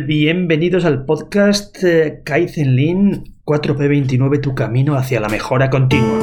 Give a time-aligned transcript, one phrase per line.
[0.00, 6.18] Bienvenidos al podcast eh, Kaizen Lean 4P29, tu camino hacia la mejora continua.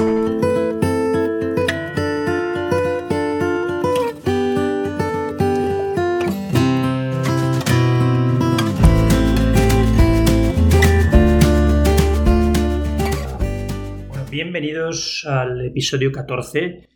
[14.08, 16.90] Bueno, bienvenidos al episodio 14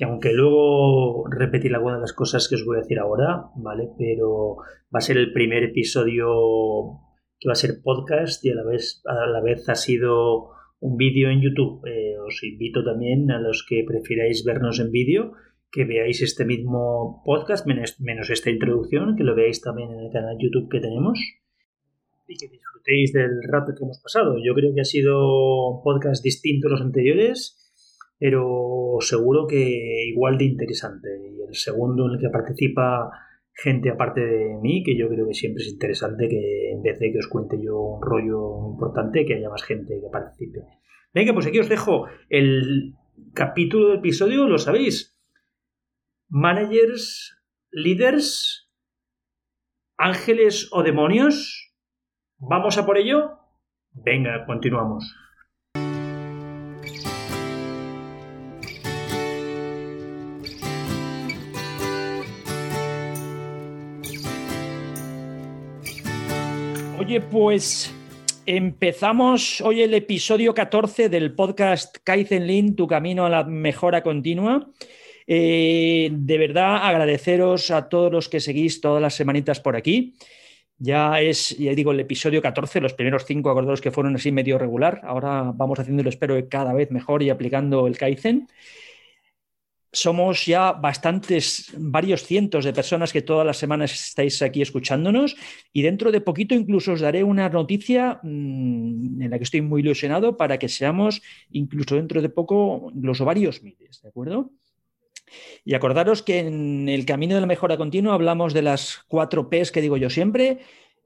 [0.00, 3.90] que aunque luego repetir alguna de las cosas que os voy a decir ahora, ¿vale?
[3.98, 7.02] Pero va a ser el primer episodio
[7.38, 10.96] que va a ser podcast y a la vez, a la vez ha sido un
[10.96, 11.86] vídeo en YouTube.
[11.86, 15.32] Eh, os invito también a los que prefiráis vernos en vídeo
[15.70, 20.10] que veáis este mismo podcast, menos, menos esta introducción, que lo veáis también en el
[20.10, 21.20] canal YouTube que tenemos
[22.26, 24.36] y que disfrutéis del rato que hemos pasado.
[24.42, 27.59] Yo creo que ha sido un podcast distinto a los anteriores
[28.20, 31.08] pero seguro que igual de interesante.
[31.34, 33.10] Y el segundo en el que participa
[33.54, 37.10] gente aparte de mí, que yo creo que siempre es interesante que en vez de
[37.10, 40.60] que os cuente yo un rollo importante, que haya más gente que participe.
[41.14, 42.94] Venga, pues aquí os dejo el
[43.32, 45.18] capítulo del episodio, lo sabéis.
[46.28, 48.70] Managers, líderes,
[49.96, 51.74] ángeles o demonios.
[52.38, 53.38] ¿Vamos a por ello?
[53.92, 55.16] Venga, continuamos.
[67.10, 67.92] Oye, pues
[68.46, 74.70] empezamos hoy el episodio 14 del podcast Kaizen Lean, tu camino a la mejora continua.
[75.26, 80.14] Eh, de verdad, agradeceros a todos los que seguís todas las semanitas por aquí.
[80.78, 84.56] Ya es, ya digo, el episodio 14, los primeros cinco acordados que fueron así medio
[84.56, 85.00] regular.
[85.02, 88.46] Ahora vamos haciéndolo, espero, cada vez mejor y aplicando el Kaizen
[89.92, 95.36] somos ya bastantes, varios cientos de personas que todas las semanas estáis aquí escuchándonos
[95.72, 99.80] y dentro de poquito incluso os daré una noticia mm, en la que estoy muy
[99.82, 104.52] ilusionado para que seamos incluso dentro de poco los varios miles, ¿de acuerdo?
[105.64, 109.72] Y acordaros que en el camino de la mejora continua hablamos de las cuatro Ps
[109.72, 110.58] que digo yo siempre,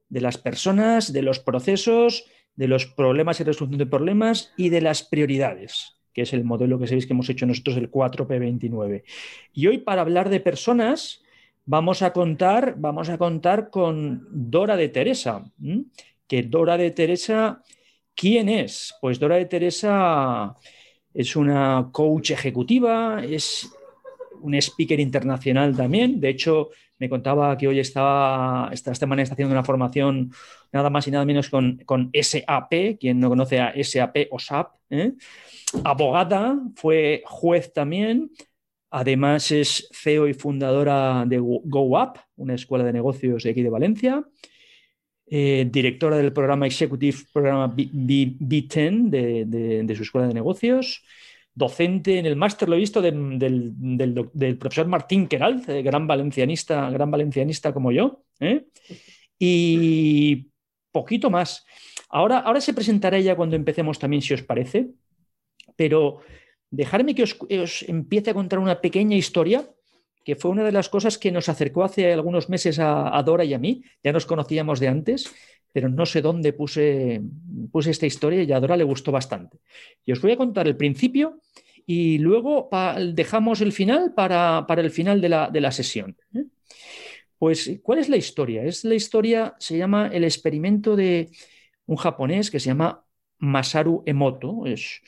[0.09, 2.25] de las personas, de los procesos,
[2.55, 6.79] de los problemas y resolución de problemas y de las prioridades que es el modelo
[6.79, 9.03] que sabéis que hemos hecho nosotros, el 4P29.
[9.53, 11.23] Y hoy para hablar de personas
[11.67, 15.45] vamos a contar, vamos a contar con Dora de Teresa.
[16.27, 17.63] Que Dora de Teresa,
[18.15, 18.95] ¿quién es?
[19.01, 20.57] Pues Dora de Teresa
[21.13, 23.71] es una coach ejecutiva, es
[24.45, 26.21] un speaker internacional también.
[26.21, 30.31] De hecho, me contaba que hoy estaba, esta semana está haciendo una formación
[30.71, 34.75] nada más y nada menos con, con SAP, quien no conoce a SAP o SAP.
[34.91, 35.13] ¿eh?
[35.83, 38.31] Abogada, fue juez también.
[38.91, 44.25] Además es CEO y fundadora de GoUp, una escuela de negocios de aquí de Valencia.
[45.27, 51.03] Eh, directora del programa Executive Programa B10 de su escuela de negocios
[51.55, 57.11] docente en el máster, lo he visto, del, profesor Martín Queralz, eh, gran valencianista, gran
[57.11, 58.25] valencianista como yo.
[58.41, 58.67] ¿eh?
[59.39, 60.49] Y
[60.91, 61.65] poquito más.
[62.09, 64.91] Ahora, ahora se presentará ella cuando empecemos también, si os parece,
[65.77, 66.21] pero
[66.71, 69.69] dejarme que os, empiece a contar una pequeña historia
[70.25, 73.53] que fue una de las cosas que nos acercó hace algunos meses a Dora y
[73.53, 73.83] a mí.
[74.03, 75.31] Ya nos conocíamos de antes,
[75.75, 77.21] pero no sé dónde puse,
[77.73, 79.59] puse esta historia y a Dora le gustó bastante.
[80.07, 81.41] Y os voy a contar el principio
[81.85, 82.71] y luego
[83.13, 86.17] dejamos el final para, el final de la, sesión.
[86.33, 86.45] ¿eh?
[87.41, 88.63] Pues, ¿cuál es la historia?
[88.63, 91.31] Es la historia, se llama el experimento de
[91.87, 93.05] un japonés que se llama
[93.39, 94.67] Masaru Emoto.
[94.67, 95.03] Es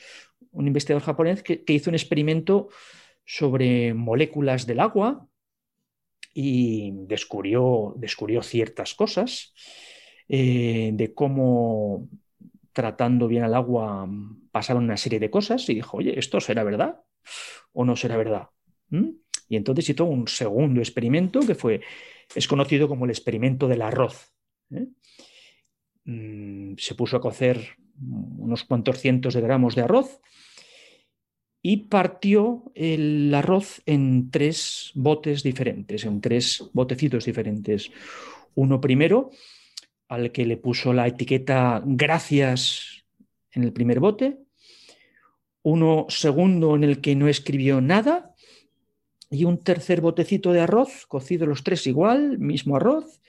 [0.51, 2.67] un investigador japonés que, que hizo un experimento
[3.23, 5.29] sobre moléculas del agua
[6.33, 9.53] y descubrió, descubrió ciertas cosas
[10.29, 12.07] eh, de cómo
[12.73, 14.07] tratando bien al agua
[14.51, 17.01] pasaron una serie de cosas y dijo, oye, ¿esto será verdad
[17.73, 18.49] o no será verdad?
[18.89, 19.09] ¿Mm?
[19.49, 21.81] Y entonces hizo un segundo experimento que fue,
[22.35, 24.33] es conocido como el experimento del arroz.
[24.71, 24.87] ¿eh?
[26.05, 30.21] Mm, se puso a cocer unos cuantos cientos de gramos de arroz
[31.61, 37.91] y partió el arroz en tres botes diferentes, en tres botecitos diferentes.
[38.55, 39.31] Uno primero
[40.07, 43.03] al que le puso la etiqueta gracias
[43.51, 44.39] en el primer bote,
[45.63, 48.33] uno segundo en el que no escribió nada
[49.29, 53.21] y un tercer botecito de arroz, cocido los tres igual, mismo arroz,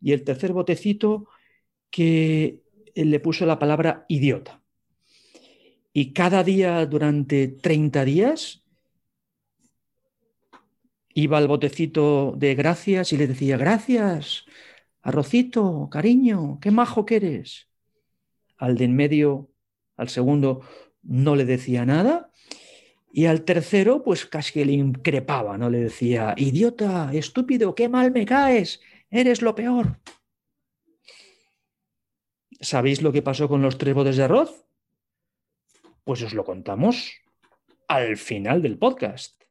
[0.00, 1.28] y el tercer botecito
[1.90, 2.60] que
[2.94, 4.60] le puso la palabra idiota.
[5.92, 8.62] Y cada día durante 30 días
[11.14, 14.44] iba al botecito de gracias y le decía gracias,
[15.08, 17.70] Arrocito, cariño, qué majo que eres.
[18.58, 19.50] Al de en medio,
[19.96, 20.60] al segundo,
[21.02, 22.30] no le decía nada.
[23.10, 25.70] Y al tercero, pues casi le increpaba, ¿no?
[25.70, 29.98] Le decía, idiota, estúpido, qué mal me caes, eres lo peor.
[32.60, 34.66] ¿Sabéis lo que pasó con los tres botes de arroz?
[36.04, 37.14] Pues os lo contamos
[37.86, 39.42] al final del podcast.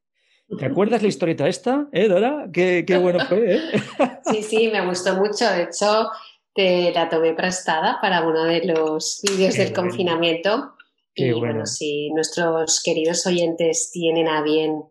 [0.56, 2.48] ¿Te acuerdas la historieta esta, eh, Dora?
[2.52, 3.60] Qué, bueno fue, ¿eh?
[4.24, 5.44] Sí, sí, me gustó mucho.
[5.50, 6.08] De hecho,
[6.54, 10.72] te la tomé prestada para uno de los vídeos del confinamiento.
[11.14, 11.66] y bueno.
[11.66, 14.82] si nuestros queridos oyentes tienen a bien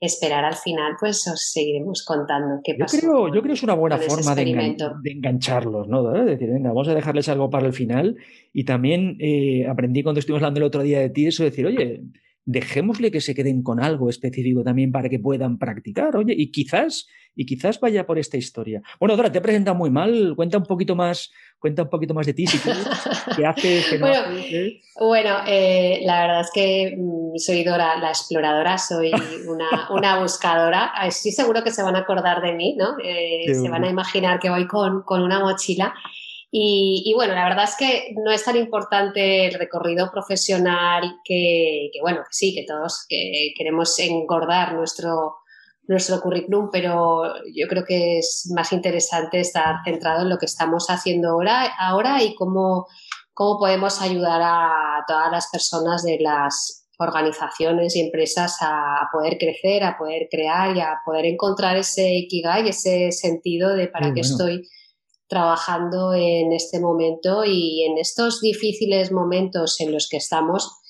[0.00, 2.96] esperar al final, pues os seguiremos contando qué pasó.
[2.96, 6.02] Yo creo, yo creo que es una buena forma de, engancharlos, ¿no?
[6.02, 8.16] De decir, venga, vamos a dejarles algo para el final.
[8.52, 12.02] Y también eh, aprendí cuando estuvimos hablando el otro día de ti eso, decir, oye,
[12.48, 17.06] dejémosle que se queden con algo específico también para que puedan practicar, oye, y quizás,
[17.36, 18.80] y quizás vaya por esta historia.
[18.98, 22.32] Bueno, Dora, te presenta muy mal, cuenta un poquito más, cuenta un poquito más de
[22.32, 22.58] ti, si
[23.36, 24.80] qué haces, bueno, ¿eh?
[24.98, 29.12] bueno eh, la verdad es que mm, soy Dora, la exploradora, soy
[29.46, 30.92] una, buscadora.
[31.06, 32.96] Estoy seguro que se van a acordar de mí, ¿no?
[33.04, 35.94] Eh, se van a imaginar que voy con, con una mochila.
[36.50, 42.20] Y, bueno, la verdad es que no es tan importante el recorrido profesional que, bueno,
[42.20, 45.36] que sí, que todos que queremos engordar nuestro,
[45.86, 50.86] nuestro currículum, pero yo creo que es más interesante estar centrado en lo que estamos
[50.88, 52.86] haciendo ahora, ahora y cómo,
[53.34, 59.84] cómo podemos ayudar a todas las personas de las organizaciones y empresas a, poder crecer,
[59.84, 64.66] a poder crear y a poder encontrar ese ikigai, ese sentido de para qué estoy
[65.28, 70.80] trabajando en este momento y en estos difíciles momentos en los que estamos,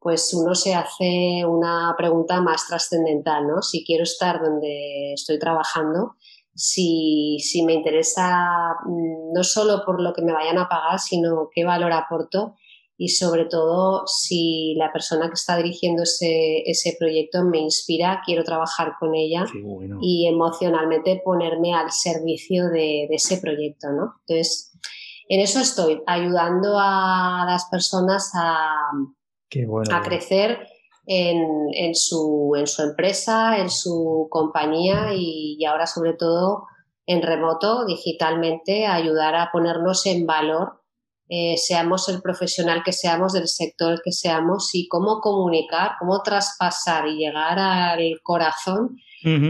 [0.00, 3.62] pues uno se hace una pregunta más trascendental, ¿no?
[3.62, 6.16] Si quiero estar donde estoy trabajando,
[6.54, 11.48] si, si, me interesa mm, no solo por lo que me vayan a pagar, sino
[11.52, 12.54] qué valor aporto
[13.04, 18.44] y sobre todo si la persona que está dirigiendo ese, ese proyecto me inspira, quiero
[18.44, 19.44] trabajar con ella
[20.00, 24.14] y emocionalmente ponerme al servicio de, de, ese proyecto, ¿no?
[24.26, 24.72] Entonces,
[25.28, 28.72] en eso estoy, ayudando a las personas a,
[29.92, 30.66] a crecer
[31.04, 36.64] en, en, su, en su empresa, en su compañía y, y ahora sobre todo
[37.04, 40.83] en remoto, digitalmente, ayudar a ponernos en valor
[41.28, 47.08] eh, seamos el profesional que seamos, del sector que seamos y cómo comunicar, cómo traspasar
[47.08, 48.96] y llegar al corazón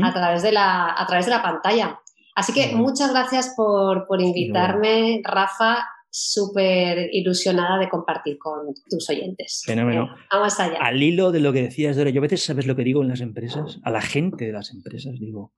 [0.02, 1.98] a, través de la, a través de la pantalla.
[2.36, 5.84] Así que muchas gracias por, invitarme, Rafa.
[6.16, 9.64] Súper ilusionada de compartir con tus oyentes.
[9.66, 10.14] Fenómeno.
[10.30, 10.78] vamos allá.
[10.80, 13.08] Al hilo de lo que decías, Dora, yo a veces sabes lo que digo en
[13.08, 15.52] las empresas, a la gente de las empresas, digo,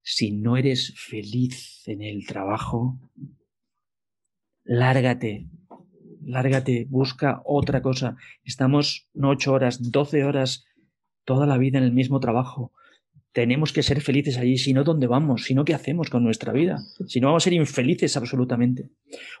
[0.00, 2.98] si no eres feliz en el trabajo,
[4.66, 5.46] lárgate,
[6.24, 8.16] lárgate, busca otra cosa.
[8.44, 10.66] Estamos no ocho horas, doce horas
[11.24, 12.72] toda la vida en el mismo trabajo.
[13.32, 15.44] Tenemos que ser felices allí, si no, ¿dónde vamos?
[15.44, 16.78] Si no, ¿qué hacemos con nuestra vida?
[17.06, 18.88] Si no, vamos a ser infelices absolutamente.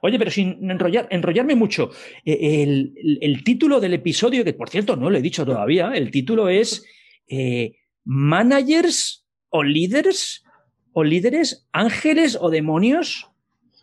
[0.02, 1.90] Oye, pero sin enrollar, enrollarme mucho,
[2.24, 6.50] eh, el, título del episodio, que por cierto no lo he dicho todavía, el título
[6.50, 6.84] es
[7.26, 10.44] eh, Managers o Líderes
[10.92, 13.30] o Líderes, Ángeles o Demonios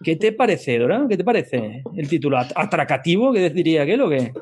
[0.04, 1.06] ¿Qué te parece, Dora?
[1.10, 2.38] ¿Qué te parece el título?
[2.38, 3.32] ¿Atracativo?
[3.34, 4.34] ¿Qué diría que lo que?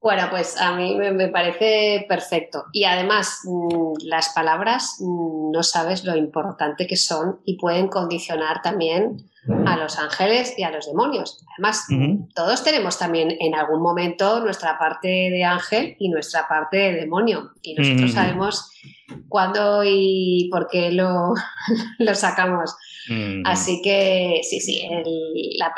[0.00, 2.64] Bueno, pues a mí me, parece perfecto.
[2.72, 8.62] Y además, mm, las palabras mm, no sabes lo importante que son y pueden condicionar
[8.62, 9.30] también
[9.66, 11.44] a los ángeles y a los demonios.
[11.54, 11.86] Además,
[12.34, 17.50] todos tenemos también en algún momento nuestra parte de ángel y nuestra parte de demonio.
[17.60, 18.70] Y nosotros sabemos
[19.28, 21.34] cuándo y por qué lo,
[21.98, 22.74] lo sacamos.
[23.44, 24.88] Así que sí, sí,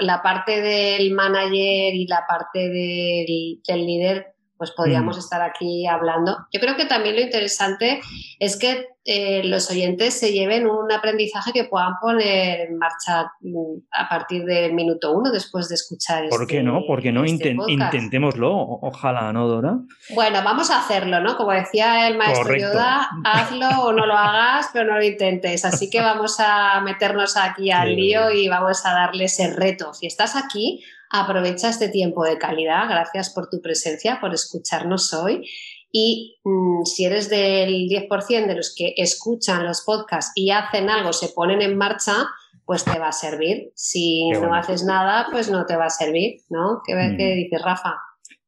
[0.01, 4.34] la, parte del manager y la parte del, del líder
[4.71, 6.37] pues podríamos estar aquí hablando.
[6.53, 8.01] Yo creo que también lo interesante
[8.39, 13.77] es que eh, los oyentes se lleven un aprendizaje que puedan poner en marcha mm,
[13.93, 16.79] a partir del minuto uno después de escuchar ¿Por qué no?
[16.79, 17.25] Este ¿Por qué no?
[17.25, 19.79] Este intentémoslo, ojalá, ¿no, Dora?
[20.15, 21.37] Bueno, vamos a hacerlo, ¿no?
[21.37, 25.67] Como decía el maestro Yoda, hazlo o no lo hagas, pero no lo intentes.
[25.67, 29.93] Así que vamos a meternos aquí al lío y vamos a darle ese reto.
[29.93, 30.83] Si estás aquí,
[31.17, 32.89] Aprovecha este tiempo de calidad.
[32.89, 35.49] Gracias por tu presencia, por escucharnos hoy.
[35.93, 41.13] Y mm, si eres del 10% de los que escuchan los podcasts y hacen algo,
[41.13, 42.27] se ponen en marcha,
[42.65, 43.71] pues te va a servir.
[43.77, 46.83] Si no haces nada, pues no te va a servir, ¿no?
[46.85, 47.17] ¿Qué, mm.
[47.17, 47.95] dices, Rafa?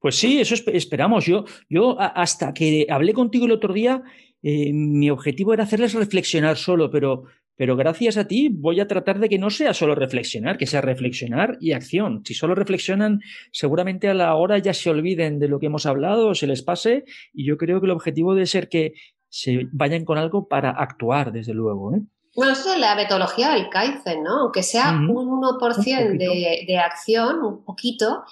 [0.01, 1.25] Pues sí, eso esperamos.
[1.25, 4.03] Yo, yo hasta que hablé contigo el otro día,
[4.43, 9.19] eh, mi objetivo era hacerles reflexionar solo, pero pero gracias a ti voy a tratar
[9.19, 12.23] de que no sea solo reflexionar, que sea reflexionar y acción.
[12.25, 13.21] Si solo reflexionan,
[13.53, 17.05] seguramente a la hora ya se olviden de lo que hemos hablado, se les pase,
[17.33, 18.93] y yo creo que el objetivo debe ser que
[19.29, 21.95] se vayan con algo para actuar, desde luego.
[21.95, 22.01] ¿eh?
[22.35, 24.43] Bueno, eso es la metodología del Kaizen, ¿no?
[24.43, 28.25] Aunque sea un 1% de, de, acción, un poquito,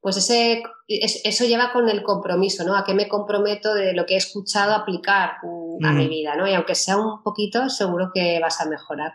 [0.00, 2.76] pues ese, eso lleva con el compromiso, ¿no?
[2.76, 6.48] A qué me comprometo de lo que he escuchado aplicar mm, a mi vida, ¿no?
[6.48, 9.12] Y aunque sea un poquito, seguro que vas a mejorar.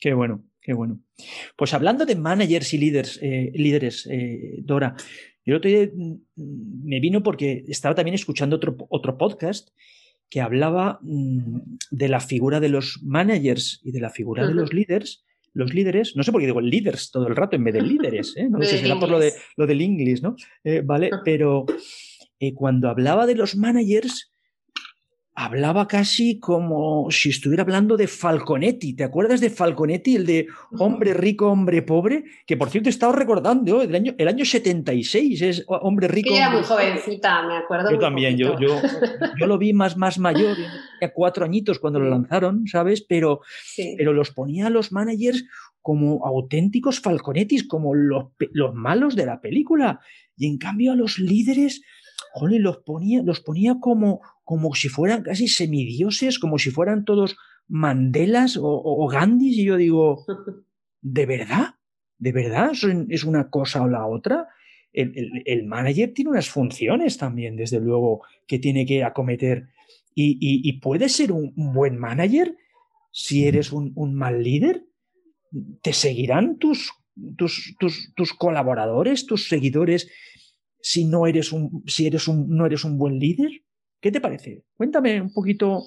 [0.00, 1.00] Qué bueno, qué bueno.
[1.56, 4.94] Pues hablando de managers y líderes, eh, líderes eh, Dora,
[5.44, 9.70] yo el otro día mm, me vino porque estaba también escuchando otro, otro podcast
[10.28, 14.72] que hablaba mm, de la figura de los managers y de la figura de los
[14.72, 15.24] líderes.
[15.54, 18.34] Los líderes, no sé por qué digo líderes todo el rato en vez de líderes,
[18.36, 18.48] ¿eh?
[18.48, 20.36] no sé si será por lo, de, lo del inglés, ¿no?
[20.64, 21.66] Eh, vale, pero
[22.38, 24.27] eh, cuando hablaba de los managers,
[25.40, 28.94] hablaba casi como si estuviera hablando de Falconetti.
[28.94, 30.48] ¿Te acuerdas de Falconetti, el de
[30.80, 32.24] hombre rico, hombre pobre?
[32.44, 36.34] Que por cierto he estado recordando, el año, el año 76 es hombre rico.
[36.34, 37.92] era muy jovencita, me acuerdo.
[37.92, 38.80] Yo también, yo, yo,
[39.38, 40.56] yo, lo vi más, más mayor,
[40.98, 43.02] tenía cuatro añitos cuando lo lanzaron, ¿sabes?
[43.08, 43.40] Pero,
[43.96, 45.44] pero los ponía a los managers
[45.80, 50.00] como auténticos Falconettis, como los, los malos de la película.
[50.36, 51.82] Y en cambio a los líderes,
[52.32, 57.36] joder, los ponía, los ponía como como si fueran casi semidioses, como si fueran todos
[57.68, 60.24] Mandelas o, o, Gandhis, y yo digo,
[61.02, 61.74] ¿de verdad?
[62.16, 62.70] ¿De verdad
[63.10, 64.48] es una cosa o la otra?
[64.90, 69.68] El, manager tiene unas funciones también, desde luego, que tiene que acometer.
[70.14, 72.56] Y, y, puedes ser un, buen manager
[73.12, 74.82] si eres un, mal líder.
[75.82, 76.90] Te seguirán tus,
[77.36, 80.10] tus, tus, tus, colaboradores, tus seguidores,
[80.80, 83.50] si no eres un, si eres un, no eres un buen líder.
[84.00, 84.62] ¿Qué te parece?
[84.76, 85.84] Cuéntame un poquito.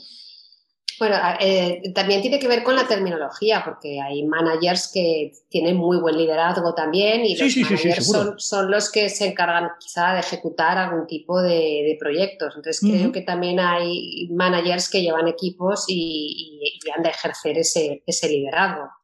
[0.99, 5.97] Bueno, eh, también tiene que ver con la terminología, porque hay managers que tienen muy
[5.99, 11.07] buen liderazgo también y los managers son, los que se encargan quizá de ejecutar algún
[11.07, 12.53] tipo de, proyectos.
[12.55, 16.59] Entonces creo que también hay managers que llevan equipos y,
[16.95, 19.00] han de ejercer ese, ese liderazgo.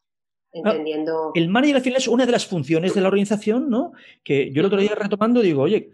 [0.57, 1.31] Entendiendo.
[1.35, 3.93] El manager al final es una de las funciones de la organización, ¿no?
[4.23, 5.89] Que yo el otro día retomando digo, oye,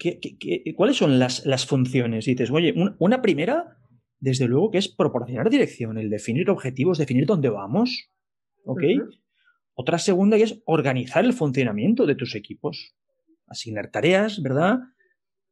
[0.75, 2.27] cuáles son las, las, funciones?
[2.27, 3.77] Y dices, oye, una, primera,
[4.19, 8.09] desde luego, que es proporcionar dirección, el definir objetivos, definir dónde vamos,
[8.65, 8.83] ¿ok?
[9.75, 12.95] Otra segunda que es organizar el funcionamiento de tus equipos,
[13.47, 14.79] asignar tareas, ¿verdad?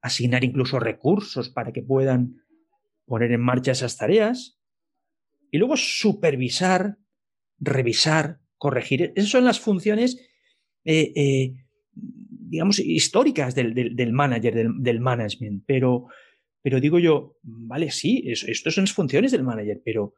[0.01, 2.41] Asignar incluso recursos para que puedan
[3.05, 4.59] poner en marcha esas tareas.
[5.49, 6.97] Y luego supervisar,
[7.59, 9.11] revisar, corregir.
[9.15, 10.19] Esas son las funciones,
[10.85, 11.55] eh, eh,
[11.93, 15.63] digamos, históricas del, manager, del, management.
[15.65, 16.05] Pero,
[16.61, 20.13] pero digo yo, vale, sí, estas son las funciones del manager, pero,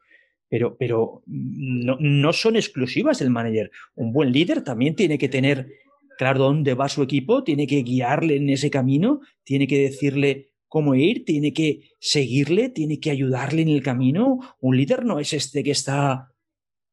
[0.49, 3.71] pero, pero no, no, son exclusivas del manager.
[3.95, 5.69] Un buen líder también tiene que tener
[6.17, 10.95] claro dónde va su equipo, tiene que guiarle en ese camino, tiene que decirle cómo
[10.95, 14.39] ir, tiene que seguirle, tiene que ayudarle en el camino.
[14.59, 16.32] Un líder no es este que está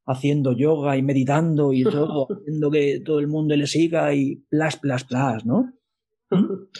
[0.07, 4.77] haciendo yoga y meditando y todo, haciendo que todo el mundo le siga y plas,
[4.77, 5.73] plas, plas, ¿no?
[6.31, 6.69] ¿Mm?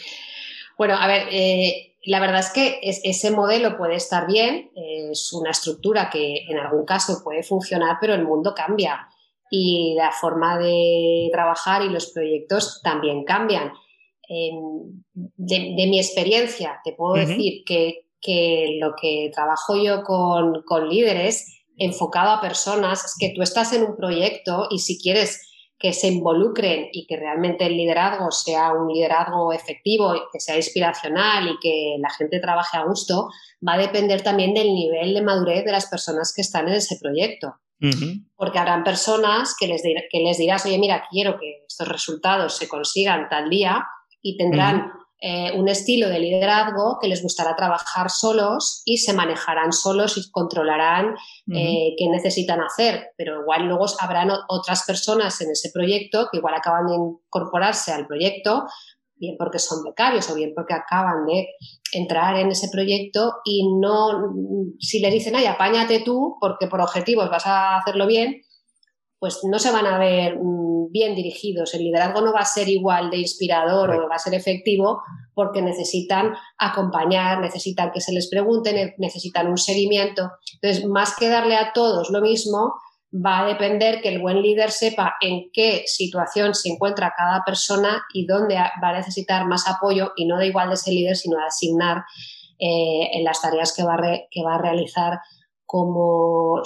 [0.77, 5.51] Bueno, a ver, eh, la verdad es que ese modelo puede estar bien, es una
[5.51, 9.07] estructura que en algún caso puede funcionar, pero el mundo cambia
[9.51, 13.73] y la forma de trabajar y los proyectos también cambian.
[14.27, 18.05] de, mi experiencia, te puedo decir que,
[18.79, 23.83] lo que trabajo yo con, con líderes enfocado a personas, es que tú estás en
[23.83, 25.47] un proyecto y si quieres
[25.79, 31.47] que se involucren y que realmente el liderazgo sea un liderazgo efectivo, que sea inspiracional
[31.47, 33.29] y que la gente trabaje a gusto,
[33.67, 36.97] va a depender también del nivel de madurez de las personas que están en ese
[37.01, 37.55] proyecto.
[38.35, 42.67] Porque habrán personas que les, que les dirás, oye, mira, quiero que estos resultados se
[42.67, 43.83] consigan tal día
[44.21, 44.91] y tendrán
[45.23, 50.31] eh, un estilo de liderazgo que les gustará trabajar solos y se manejarán solos y
[50.31, 51.13] controlarán
[51.53, 56.55] eh, qué necesitan hacer, pero igual luego habrán otras personas en ese proyecto que igual
[56.55, 58.65] acaban de incorporarse al proyecto,
[59.15, 61.49] bien porque son becarios o bien porque acaban de
[61.93, 64.33] entrar en ese proyecto y no,
[64.79, 68.41] si le dicen, ay, apáñate tú porque por objetivos vas a hacerlo bien,
[69.19, 71.73] pues no se van a ver mm, bien dirigidos.
[71.73, 75.01] El liderazgo no va a ser igual de inspirador o va a ser efectivo
[75.33, 80.29] porque necesitan acompañar, necesitan que se les pregunte, necesitan un seguimiento.
[80.61, 82.73] Entonces, más que darle a todos lo mismo,
[83.13, 88.03] va a depender que el buen líder sepa en qué situación se encuentra cada persona
[88.13, 91.37] y dónde va a necesitar más apoyo y no da igual de ese líder, sino
[91.37, 92.03] de asignar
[92.57, 93.97] eh, en las tareas que va,
[94.29, 95.19] que va a realizar
[95.65, 96.61] cómo,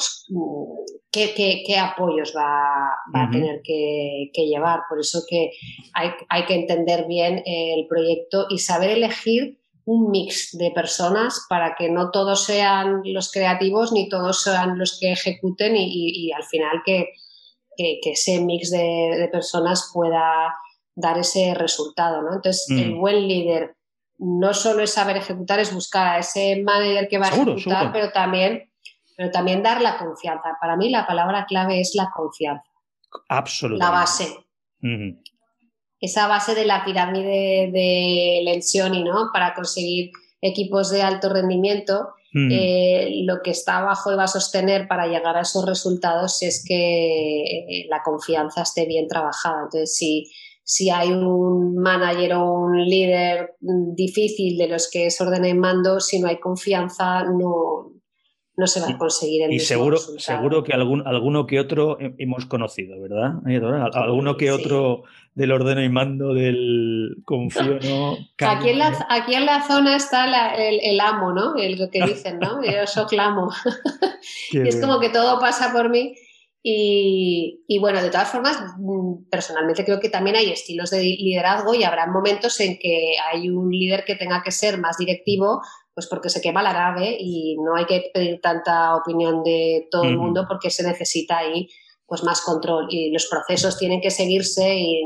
[1.12, 2.75] qué, apoyos va,
[3.14, 4.82] a tener que, llevar.
[4.90, 5.52] Por eso que
[5.94, 11.76] hay, hay, que entender bien el proyecto y saber elegir un mix de personas para
[11.76, 16.82] que no todos sean los creativos ni todos sean los que ejecuten y, al final
[16.86, 17.10] que,
[17.78, 20.54] ese mix de, personas pueda
[20.96, 22.22] dar ese resultado.
[22.22, 22.34] ¿no?
[22.34, 23.00] Entonces, el mm.
[23.00, 23.76] buen líder
[24.18, 28.12] no solo es saber ejecutar, es buscar a ese manager que va a ejecutar, pero
[28.12, 28.72] también,
[29.18, 30.58] pero también dar la confianza.
[30.60, 32.64] Para mí la palabra clave es la confianza.
[33.28, 33.86] Absolutamente.
[33.86, 34.46] La base
[36.06, 39.30] esa base de la pirámide de Lencioni, ¿no?
[39.34, 42.50] Para conseguir equipos de alto rendimiento, mm.
[42.52, 46.64] eh, lo que está abajo y va a sostener para llegar a esos resultados es
[46.68, 49.64] que eh, la confianza esté bien trabajada.
[49.64, 50.32] Entonces, si,
[50.64, 56.00] si hay un manager o un líder difícil de los que es orden en mando,
[56.00, 57.95] si no hay confianza, no,
[58.58, 62.46] no se va a conseguir el y seguro seguro que algún alguno que otro hemos
[62.46, 63.34] conocido verdad
[63.94, 69.46] alguno que otro del ordeno y mando del confío no aquí en la, aquí en
[69.46, 73.52] la zona está el, amo no el lo que dicen no yo soy clamo.
[74.52, 76.16] Y es como que todo pasa por mí
[76.68, 81.76] y, y, bueno, de todas formas, mm, personalmente creo que también hay estilos de liderazgo
[81.76, 85.62] y habrá momentos en que hay un líder que tenga que ser más directivo,
[85.96, 90.04] pues porque se quema la nave y no hay que pedir tanta opinión de todo
[90.04, 91.70] el mundo porque se necesita ahí
[92.06, 95.02] pues más control y los procesos tienen que seguirse y,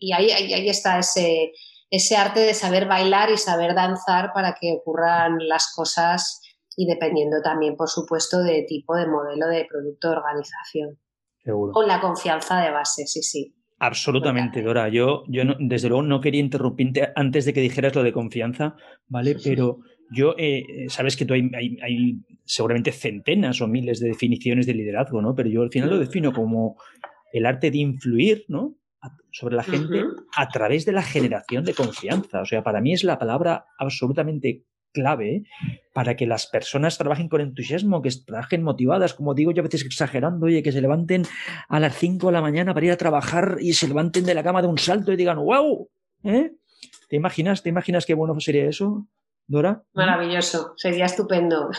[0.00, 1.52] y, ahí, ahí, está ese,
[1.90, 6.40] ese arte de saber bailar y saber danzar para que ocurran las cosas
[6.74, 10.98] y dependiendo también, por supuesto, de tipo de modelo de producto de organización.
[11.44, 11.72] Seguro.
[11.72, 13.54] Con la confianza de base, sí, sí.
[13.78, 14.88] Absolutamente, Dora.
[14.88, 19.36] Yo, yo desde luego no quería interrumpirte antes de que dijeras lo de confianza, ¿vale?
[19.42, 24.74] Pero yo, eh, sabes que tú hay, hay, seguramente centenas o miles de definiciones de
[24.74, 25.34] liderazgo, ¿no?
[25.34, 26.76] Pero yo al final lo defino como
[27.32, 28.76] el arte de influir, ¿no?
[29.30, 30.02] sobre la gente
[30.34, 32.40] a través de la generación de confianza.
[32.40, 34.64] O sea, para mí es la palabra absolutamente
[34.96, 35.44] clave
[35.92, 39.84] para que las personas trabajen con entusiasmo, que trabajen motivadas, como digo yo a veces
[39.84, 41.24] exagerando, oye, que se levanten
[41.68, 44.42] a las 5 de la mañana para ir a trabajar y se levanten de la
[44.42, 45.88] cama de un salto y digan, wow,
[46.24, 46.52] ¿eh?
[47.10, 49.06] ¿Te imaginas, ¿Te imaginas qué bueno sería eso?
[49.48, 49.82] Dora.
[49.92, 51.70] Maravilloso, sería estupendo.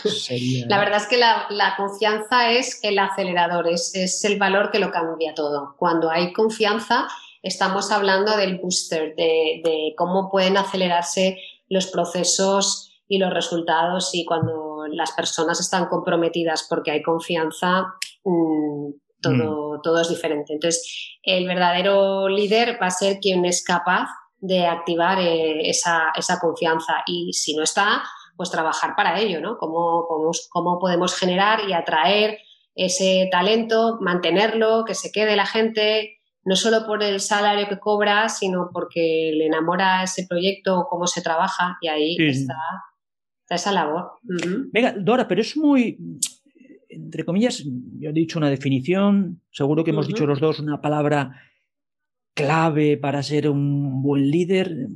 [0.68, 4.90] La verdad es que la, confianza es el acelerador, es, es, el valor que lo
[4.90, 5.74] cambia todo.
[5.76, 7.08] Cuando hay confianza,
[7.42, 14.24] estamos hablando del booster, de, de cómo pueden acelerarse los procesos y los resultados y
[14.24, 17.94] cuando las personas están comprometidas porque hay confianza,
[18.24, 18.90] mm,
[19.20, 19.82] todo, mm.
[19.82, 20.52] todo es diferente.
[20.52, 24.08] Entonces, el verdadero líder va a ser quien es capaz
[24.40, 28.02] de activar eh, esa, confianza y si no está,
[28.36, 29.56] pues trabajar para ello, ¿no?
[29.58, 30.06] Cómo,
[30.50, 32.38] cómo, podemos generar y atraer
[32.76, 38.28] ese talento, mantenerlo, que se quede la gente, no solo por el salario que cobra,
[38.28, 42.54] sino porque le enamora ese proyecto o cómo se trabaja y ahí está
[43.56, 44.12] esa labor.
[44.72, 45.98] Venga, Dora, pero es muy,
[46.88, 47.64] entre comillas,
[47.98, 51.42] yo he dicho una definición, seguro que hemos dicho los dos una palabra
[52.34, 54.88] clave para ser un buen líder.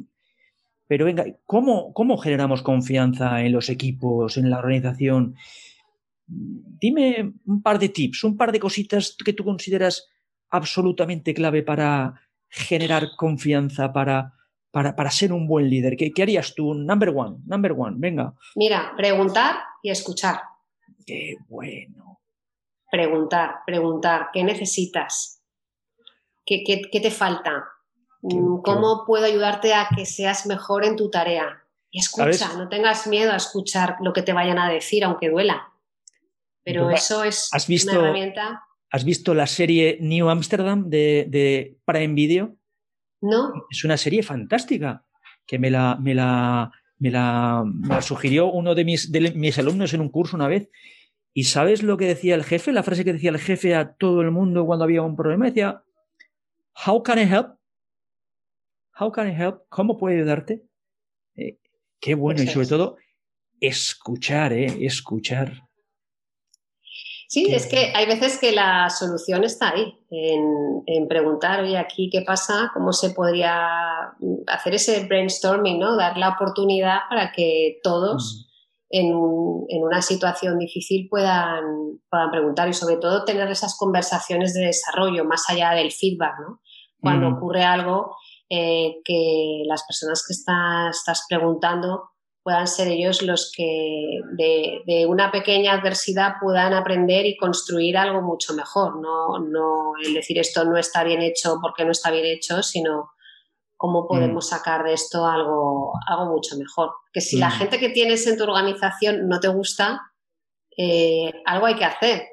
[0.87, 5.35] Pero venga, ¿cómo, ¿cómo generamos confianza en los equipos, en la organización?
[6.27, 10.09] Dime un par de tips, un par de cositas que tú consideras
[10.51, 14.35] absolutamente clave para generar confianza, para
[14.73, 15.97] para, ser un buen líder?
[15.97, 16.75] ¿Qué, harías tú?
[16.75, 18.35] Number one, number one, venga.
[18.57, 20.41] Mira, preguntar y escuchar.
[21.07, 22.21] Qué bueno.
[22.91, 25.43] Preguntar, preguntar, ¿qué necesitas?
[26.45, 27.65] ¿Qué, te falta?
[28.23, 31.65] Mm, ¿Cómo puedo ayudarte a que seas mejor en tu tarea?
[31.91, 35.69] Y escucha, no tengas miedo a escuchar lo que te vayan a decir, aunque duela.
[36.65, 38.63] Pero eso es ¿has visto, una herramienta.
[38.91, 42.57] ¿Has visto la serie New Amsterdam de, de Prime Video?
[43.23, 43.67] No.
[43.71, 45.07] Es una serie fantástica
[45.47, 47.65] que me la, me la, me la,
[48.01, 50.69] sugirió uno de mis, de mis alumnos en un curso una vez.
[51.33, 52.73] ¿Y sabes lo que decía el jefe?
[52.73, 55.47] La frase que decía el jefe a todo el mundo cuando había un problema.
[55.47, 55.83] Decía,
[56.87, 57.57] How can I help?
[58.99, 59.63] How can I help?
[59.69, 60.63] ¿Cómo puedo ayudarte?
[61.37, 61.59] Eh,
[62.01, 62.43] qué bueno.
[62.43, 62.97] Y sobre todo,
[63.61, 64.85] escuchar, ¿eh?
[64.85, 65.69] Escuchar.
[67.33, 72.21] Sí, es que hay veces que la solución está ahí, en, preguntar, oye, aquí qué
[72.21, 74.12] pasa, cómo se podría
[74.49, 75.97] hacer ese brainstorming, ¿no?
[75.97, 78.51] Dar la oportunidad para que todos
[78.90, 81.64] en, una situación difícil puedan,
[82.11, 86.61] puedan preguntar y sobre todo tener esas conversaciones de desarrollo más allá del feedback, ¿no?
[87.01, 88.14] Cuando ocurre algo
[88.51, 92.12] eh, que las personas que estás preguntando
[92.42, 98.55] puedan ser ellos los que de, una pequeña adversidad puedan aprender y construir algo mucho
[98.55, 99.00] mejor.
[99.00, 103.12] No, no el decir esto no está bien hecho porque no está bien hecho, sino
[103.76, 104.09] cómo mm.
[104.09, 106.90] podemos sacar de esto algo, algo mucho mejor.
[107.12, 107.52] Que si la mm.
[107.52, 110.00] gente que tienes en tu organización no te gusta,
[110.76, 112.28] eh, algo hay que hacer.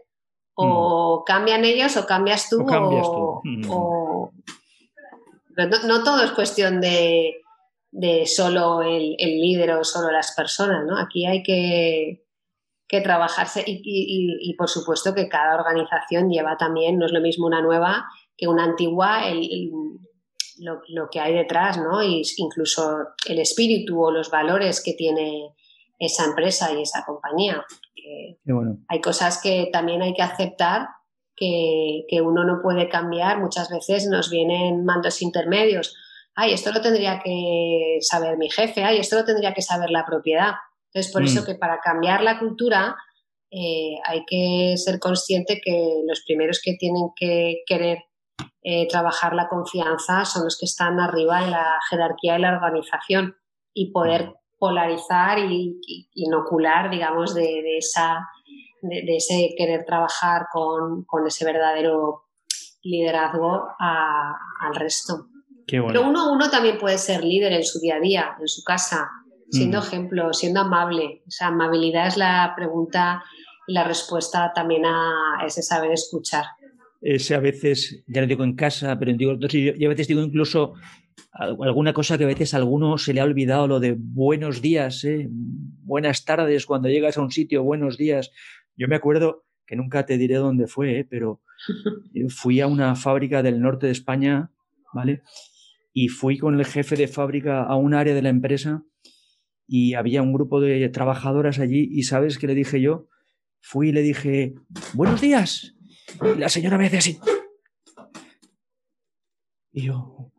[0.55, 1.23] O mm.
[1.25, 2.65] cambian ellos o cambias tú.
[3.69, 4.31] O,
[5.85, 7.41] no todo es cuestión de
[7.91, 10.97] de solo el, líder o solo las personas, ¿no?
[10.97, 12.23] Aquí hay que,
[13.03, 18.05] trabajarse y, por supuesto que cada organización lleva también, no es lo mismo una nueva
[18.35, 19.21] que una antigua,
[20.57, 22.01] lo, que hay detrás, ¿no?
[22.01, 22.97] Y incluso
[23.27, 25.55] el espíritu o los valores que tiene
[25.99, 27.63] esa empresa y esa compañía.
[28.87, 30.87] Hay cosas que también hay que aceptar
[31.35, 33.39] que, que uno no puede cambiar.
[33.39, 35.95] Muchas veces nos vienen mandos intermedios
[36.39, 40.05] ay, esto lo tendría que saber mi jefe, ay, esto lo tendría que saber la
[40.05, 40.53] propiedad.
[40.85, 41.45] Entonces, por eso mm.
[41.45, 42.95] que para cambiar la cultura
[43.51, 48.05] eh, hay que ser consciente que los primeros que tienen que querer
[48.63, 53.35] eh, trabajar la confianza son los que están arriba en la jerarquía de la organización
[53.73, 55.79] y poder polarizar y,
[56.13, 58.19] inocular, digamos, de, esa,
[58.81, 62.23] de, ese querer trabajar con, ese verdadero
[62.81, 65.28] liderazgo al resto.
[65.69, 69.09] Pero uno, uno también puede ser líder en su día a día, en su casa,
[69.49, 69.83] siendo mm.
[69.83, 71.23] ejemplo, siendo amable.
[71.27, 73.23] O sea, amabilidad es la pregunta
[73.67, 76.45] y la respuesta también a ese saber escuchar.
[77.01, 80.73] Ese a veces, ya lo digo en casa, pero digo, yo, a veces digo incluso
[81.31, 85.03] alguna cosa que a veces a alguno se le ha olvidado, lo de buenos días,
[85.05, 85.27] ¿eh?
[85.29, 88.31] buenas tardes, cuando llegas a un sitio, buenos días.
[88.75, 91.07] Yo me acuerdo que nunca te diré dónde fue, ¿eh?
[91.09, 91.41] pero
[92.29, 94.51] fui a una fábrica del norte de España,
[94.93, 95.21] ¿vale?
[95.93, 98.83] Y fui con el jefe de fábrica a un área de la empresa
[99.67, 103.07] y había un grupo de trabajadoras allí y sabes qué le dije yo?
[103.61, 104.55] Fui y le dije,
[104.93, 105.75] buenos días.
[106.23, 107.19] Y la señora me dice así.
[109.71, 110.31] Y yo,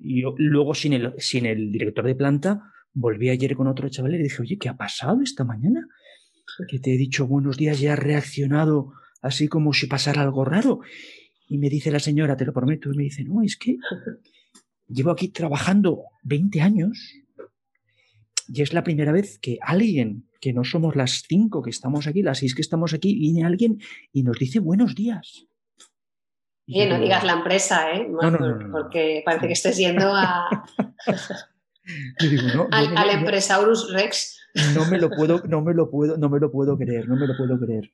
[0.00, 4.14] y yo luego sin el, sin el director de planta, volví ayer con otro chaval
[4.14, 5.86] y le dije, oye, ¿qué ha pasado esta mañana?
[6.68, 10.80] Que te he dicho buenos días y has reaccionado así como si pasara algo raro.
[11.48, 13.76] Y me dice la señora, te lo prometo, y me dice, no, es que
[14.88, 17.14] Llevo aquí trabajando 20 años
[18.48, 22.22] y es la primera vez que alguien, que no somos las cinco que estamos aquí,
[22.22, 23.80] las seis que estamos aquí, viene alguien
[24.12, 25.46] y nos dice buenos días.
[26.66, 28.08] Y no digas la empresa, ¿eh?
[28.72, 30.48] porque parece que estés yendo a...
[32.70, 34.40] al, al empresaurus Rex.
[34.74, 37.26] No me lo puedo, no me lo puedo, no me lo puedo creer, no me
[37.26, 37.90] lo puedo creer.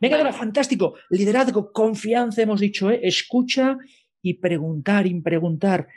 [0.00, 0.32] Venga, bueno.
[0.32, 0.94] fantástico.
[1.10, 3.00] Liderazgo, confianza, hemos dicho, ¿eh?
[3.02, 3.78] escucha
[4.22, 5.88] y preguntar y preguntar.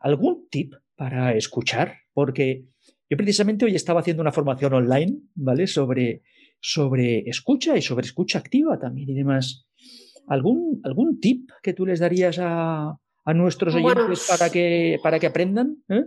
[0.00, 1.94] ¿Algún tip para escuchar?
[2.12, 2.64] Porque
[3.08, 5.66] yo precisamente hoy estaba haciendo una formación online, ¿vale?
[5.66, 6.22] Sobre,
[6.60, 9.66] sobre escucha y sobre escucha activa también y demás.
[10.26, 12.98] ¿Algún, algún tip que tú les darías a,
[13.34, 15.82] nuestros oyentes para, que, para que aprendan?
[15.88, 16.04] ¿eh?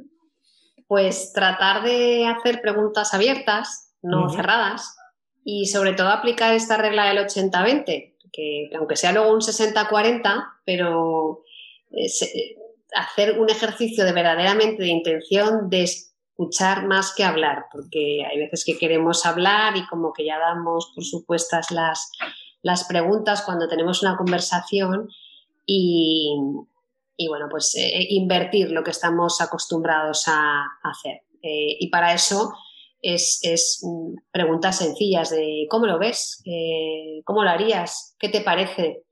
[0.88, 4.95] Pues tratar de hacer preguntas abiertas, no cerradas,
[5.43, 11.44] y sobre todo aplicar esta regla del 80-20 que aunque sea luego un 60-40, pero
[11.91, 12.56] eh,
[12.96, 18.63] hacer un ejercicio de verdaderamente de intención de escuchar más que hablar, porque hay veces
[18.65, 22.12] que queremos hablar y como que ya damos por supuestas las,
[22.62, 25.10] las preguntas cuando tenemos una conversación
[25.65, 26.36] y,
[27.30, 31.22] bueno, pues eh, invertir lo que estamos acostumbrados a, hacer.
[31.41, 32.54] Eh, y para eso
[33.01, 39.03] es, mm, preguntas sencillas de cómo lo ves, eh, cómo lo harías, qué te parece,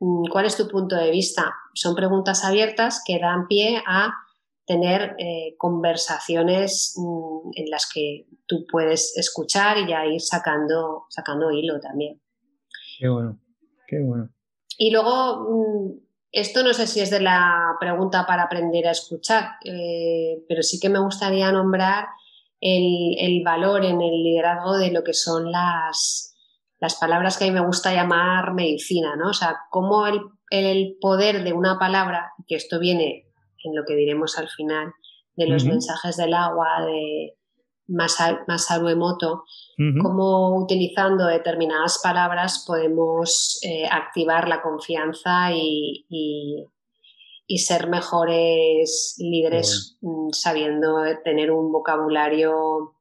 [0.00, 1.54] mm, cuál es tu punto de vista.
[1.74, 4.12] Son preguntas abiertas que dan pie a
[4.66, 11.50] tener eh, conversaciones mm, en las que tú puedes escuchar y ya ir sacando, sacando
[11.50, 12.20] hilo también.
[12.98, 13.38] Qué bueno,
[13.86, 14.30] qué bueno.
[14.76, 15.98] Y luego,
[16.30, 20.78] esto no sé si es de la pregunta para aprender a escuchar, eh, pero sí
[20.78, 22.06] que me gustaría nombrar
[22.60, 26.36] el, valor en el liderazgo de lo que son las,
[26.80, 29.30] las palabras que a mí me gusta llamar medicina, ¿no?
[29.30, 33.26] O sea, cómo el, el poder de una palabra, que esto viene
[33.64, 34.92] en lo que diremos al final,
[35.36, 37.38] de los mensajes del agua, de
[37.88, 39.44] Masaru Emoto,
[40.02, 46.66] cómo utilizando determinadas palabras podemos eh, activar la confianza y, y
[47.56, 52.92] ser mejores líderes mm, sabiendo tener un vocabulario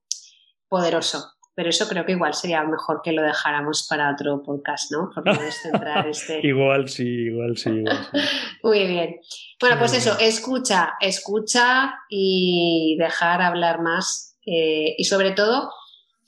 [0.69, 5.09] poderoso pero eso creo que igual sería mejor que lo dejáramos para otro podcast, ¿no?
[5.11, 6.39] Porque centrar este...
[6.45, 7.83] igual sí, igual sí,
[8.63, 9.19] Muy bien.
[9.59, 14.37] Bueno, pues eso, escucha, escucha y dejar hablar más.
[14.45, 15.71] Eh, y sobre todo,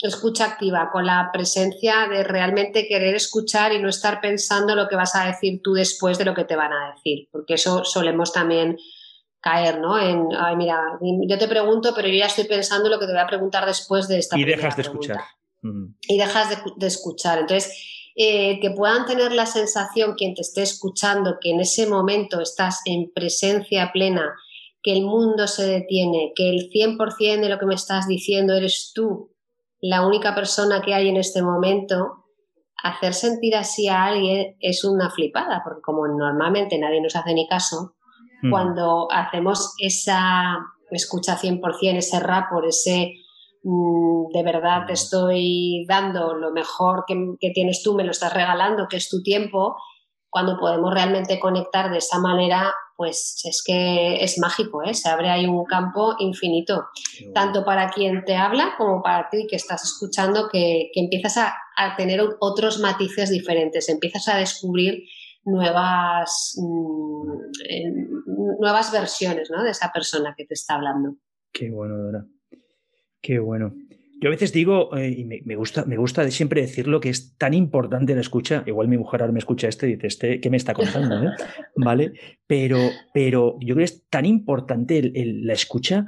[0.07, 4.95] escucha activa, con la presencia de realmente querer escuchar y no estar pensando lo que
[4.95, 8.31] vas a decir tú después de lo que te van a decir, porque eso solemos
[8.31, 8.77] también
[9.41, 9.99] caer, ¿no?
[9.99, 13.21] En, ay, mira, yo te pregunto, pero yo ya estoy pensando lo que te voy
[13.21, 15.19] a preguntar después de esta Y dejas de escuchar.
[16.07, 17.39] Y dejas de, escuchar.
[17.39, 22.39] Entonces, eh, que puedan tener la sensación, quien te esté escuchando, que en ese momento
[22.41, 24.33] estás en presencia plena,
[24.81, 28.91] que el mundo se detiene, que el 100% de lo que me estás diciendo eres
[28.93, 29.33] tú,
[29.81, 32.25] la única persona que hay en este momento,
[32.83, 37.47] hacer sentir así a alguien es una flipada, porque como normalmente nadie nos hace ni
[37.47, 37.95] caso,
[38.49, 40.57] cuando hacemos esa
[40.91, 43.13] escucha 100%, ese rapport, ese
[43.63, 48.33] mm, de verdad te estoy dando lo mejor que, que, tienes tú, me lo estás
[48.33, 49.75] regalando, que es tu tiempo,
[50.29, 54.93] cuando podemos realmente conectar de esa manera, pues es que es mágico, ¿eh?
[54.93, 56.89] se abre ahí un campo infinito,
[57.33, 61.55] tanto para quien te habla como para ti que estás escuchando, que, empiezas a,
[61.95, 65.05] tener otros matices diferentes, empiezas a descubrir
[65.45, 71.15] nuevas, mm, nuevas versiones de esa persona que te está hablando.
[71.53, 72.25] Qué bueno, Dora.
[73.21, 73.73] Qué bueno.
[74.21, 77.53] Yo a veces digo, eh, y me, gusta, me gusta siempre decirlo, que es tan
[77.53, 78.63] importante la escucha.
[78.65, 81.31] Igual mi mujer ahora me escucha este y dice, este, ¿qué me está contando?
[81.77, 82.13] ¿Vale?
[82.45, 82.79] Pero,
[83.13, 86.05] pero yo creo que es tan importante la escucha.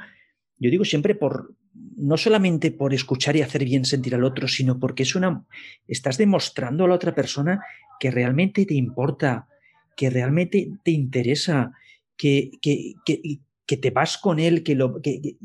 [0.58, 4.78] Yo digo siempre por, no solamente por escuchar y hacer bien sentir al otro, sino
[4.78, 5.46] porque es una,
[5.88, 7.64] estás demostrando a la otra persona
[8.00, 9.48] que realmente te importa,
[9.96, 11.72] que realmente te interesa,
[12.18, 15.38] que, que, que, te vas con él, que, lo, que,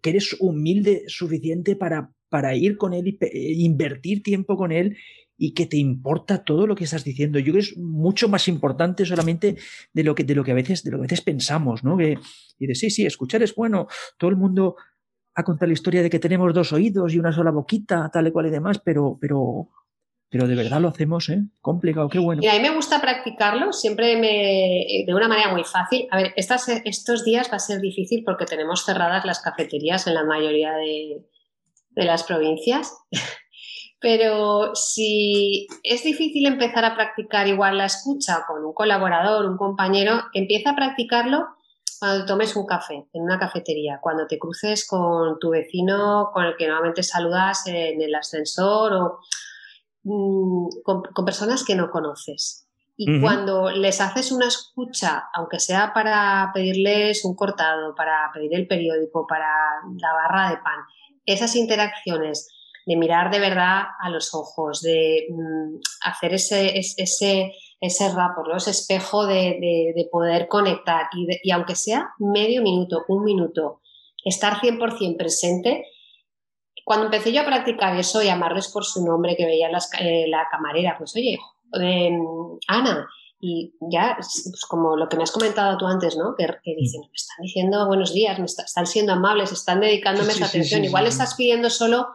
[0.00, 4.96] que, eres humilde suficiente para, para ir con él y invertir tiempo con él
[5.36, 7.38] y que te importa todo lo que estás diciendo.
[7.38, 9.56] Yo creo que es mucho más importante solamente
[9.92, 11.96] de lo que, de lo que a veces, de lo que a veces pensamos, ¿no?
[11.96, 12.18] Que,
[12.58, 13.88] y de sí, sí, escuchar es bueno.
[14.16, 14.76] Todo el mundo
[15.34, 18.30] ha contado la historia de que tenemos dos oídos y una sola boquita, tal y
[18.30, 19.68] cual y demás, pero, pero
[20.34, 21.44] pero de verdad lo hacemos, ¿eh?
[21.60, 22.42] Complicado, qué bueno.
[22.42, 26.08] Y a mí me gusta practicarlo, siempre me, de una manera muy fácil.
[26.10, 30.14] A ver, estas, estos días va a ser difícil porque tenemos cerradas las cafeterías en
[30.14, 31.24] la mayoría de,
[31.90, 32.96] de las provincias.
[34.00, 40.20] Pero si es difícil empezar a practicar igual la escucha con un colaborador, un compañero,
[40.32, 41.46] empieza a practicarlo
[42.00, 46.56] cuando tomes un café en una cafetería, cuando te cruces con tu vecino con el
[46.56, 49.20] que normalmente saludas en el ascensor o
[50.04, 52.68] Mm, con, personas que no conoces.
[52.96, 58.68] Y cuando les haces una escucha, aunque sea para pedirles un cortado, para pedir el
[58.68, 59.48] periódico, para
[59.96, 60.78] la barra de pan,
[61.26, 62.48] esas interacciones
[62.86, 68.70] de mirar de verdad a los ojos, de mm, hacer ese, ese, ese rapport, ese
[68.70, 73.80] espejo de, poder conectar y, y, aunque sea medio minuto, un minuto,
[74.24, 75.84] estar 100% presente,
[76.84, 79.68] cuando empecé yo a practicar eso, llamarles por su nombre, que veía
[80.00, 81.38] eh, la camarera, pues oye,
[81.80, 82.20] em,
[82.68, 83.08] Ana,
[83.40, 86.34] y ya, pues como lo que me has comentado tú antes, ¿no?
[86.36, 90.84] Que, dicen, me están diciendo buenos días, me están siendo amables, están dedicándome esa atención.
[90.84, 92.08] Igual estás pidiendo solo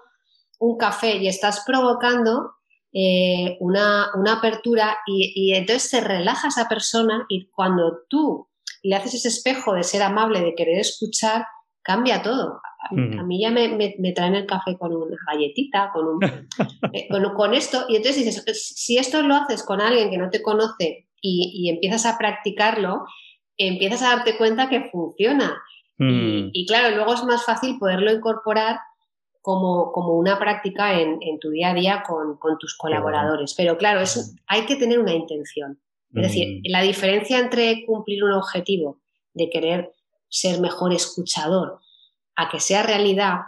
[0.59, 2.53] un café y estás provocando
[2.93, 8.49] eh, una, apertura y, y, entonces se relaja esa persona y cuando tú
[8.81, 11.45] le haces ese espejo de ser amable, de querer escuchar,
[11.81, 12.61] cambia todo.
[12.91, 16.19] A, mí ya me, traen el café con una galletita, con, un,
[16.93, 20.41] eh, con, esto, y entonces dices, si esto lo haces con alguien que no te
[20.41, 23.05] conoce y, empiezas a practicarlo,
[23.57, 25.61] empiezas a darte cuenta que funciona.
[25.99, 28.79] y, claro, luego es más fácil poderlo incorporar
[29.41, 33.53] como, como una práctica en, tu día a día con, tus colaboradores.
[33.55, 35.79] Pero claro, eso, hay que tener una intención.
[36.13, 38.99] Es decir, la diferencia entre cumplir un objetivo
[39.33, 39.91] de querer
[40.29, 41.79] ser mejor escuchador
[42.35, 43.39] a que sea realidad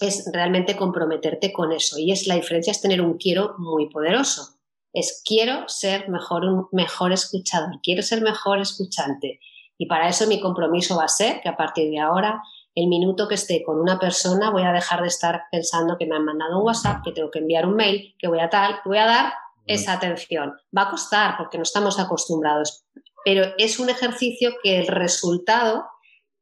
[0.00, 1.98] es realmente comprometerte con eso.
[1.98, 4.56] Y es la diferencia es tener un quiero muy poderoso.
[4.92, 9.40] Es quiero ser mejor, un mejor escuchador, quiero ser mejor escuchante.
[9.76, 12.42] Y para eso mi compromiso va a ser que a partir de ahora,
[12.76, 16.14] el minuto que esté con una persona, voy a dejar de estar pensando que me
[16.14, 18.98] han mandado un WhatsApp, que tengo que enviar un mail, que voy a tal, voy
[18.98, 19.34] a dar
[19.66, 20.54] esa atención.
[20.76, 22.84] Va a costar porque no estamos acostumbrados,
[23.24, 25.86] pero es un ejercicio que el resultado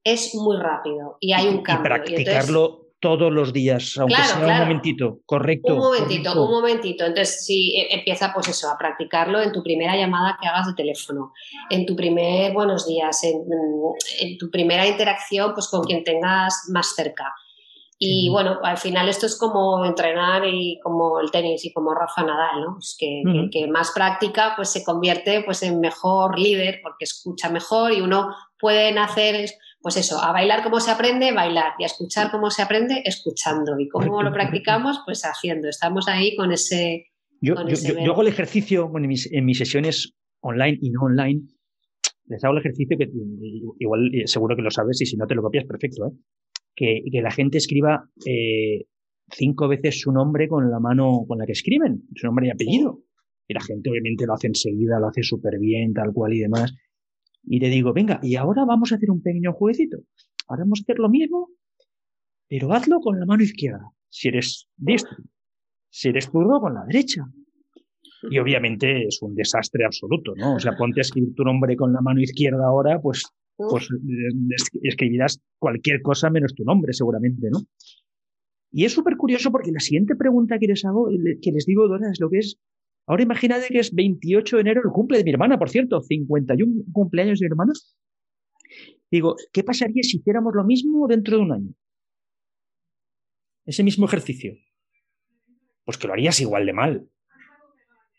[0.04, 1.84] es muy rápido y hay un cambio.
[1.84, 5.74] Y practicarlo todos los días, aunque sea un momentito, correcto.
[5.74, 7.04] Un momentito, un momentito.
[7.04, 10.74] Entonces, si e, empieza pues eso, a practicarlo en tu primera llamada que hagas de
[10.74, 11.32] teléfono,
[11.68, 17.34] en tu primer buenos días, en, tu primera interacción pues con quien tengas más cerca.
[18.04, 22.24] Y bueno, al final esto es como entrenar y como el tenis y como Rafa
[22.24, 22.78] Nadal, ¿no?
[22.80, 27.92] Es que, que, más práctica pues se convierte pues en mejor líder porque escucha mejor
[27.92, 32.32] y uno puede hacer pues eso, a bailar como se aprende, bailar y a escuchar
[32.32, 33.78] cómo se aprende, escuchando.
[33.78, 35.68] Y cómo lo practicamos, pues haciendo.
[35.68, 37.06] Estamos ahí con ese...
[37.40, 41.42] Yo, yo, hago el ejercicio en, mis, en mis sesiones online y no online,
[42.26, 43.08] les hago el ejercicio que
[43.78, 46.10] igual eh, seguro que lo sabes y si no te lo copias, perfecto, ¿eh?
[46.74, 48.86] Que, que la gente escriba eh,
[49.30, 53.02] cinco veces su nombre con la mano con la que escriben, su nombre y apellido.
[53.48, 56.74] Y la gente obviamente lo hace enseguida, lo hace súper bien, tal cual y demás.
[57.44, 59.98] Y le digo, venga, y ahora vamos a hacer un pequeño jueguecito.
[60.48, 61.48] Ahora vamos a hacer lo mismo,
[62.48, 63.90] pero hazlo con la mano izquierda.
[64.08, 65.16] Si eres diestro.
[65.90, 67.22] Si eres zurdo, con la derecha.
[68.30, 70.54] Y obviamente es un desastre absoluto, ¿no?
[70.54, 73.24] O sea, ponte a escribir tu nombre con la mano izquierda ahora, pues
[73.68, 77.60] pues eh, escribirás cualquier cosa menos tu nombre, seguramente, ¿no?
[78.70, 81.08] Y es súper curioso porque la siguiente pregunta que les hago,
[81.42, 82.58] que les digo, Dora, es lo que es.
[83.06, 86.84] Ahora imagínate que es 28 de enero, el cumple de mi hermana, por cierto, 51
[86.92, 87.72] cumpleaños de mi hermana.
[89.10, 91.74] Digo, ¿qué pasaría si hiciéramos lo mismo dentro de un año?
[93.66, 94.54] Ese mismo ejercicio.
[95.84, 97.08] Pues que lo harías igual de mal.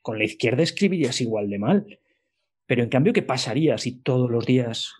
[0.04, 2.00] Con la izquierda escribirías igual de mal.
[2.68, 4.94] Pero en cambio, ¿qué pasaría si todos los días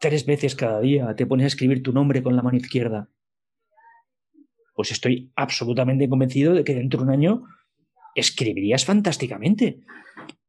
[0.00, 3.08] tres veces cada día te pones a escribir tu nombre con la mano izquierda,
[4.74, 7.44] pues estoy absolutamente convencido de que dentro de un año
[8.14, 9.80] escribirías fantásticamente.